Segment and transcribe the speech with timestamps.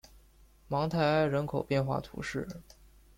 [0.67, 2.47] 芒泰埃人口变化图示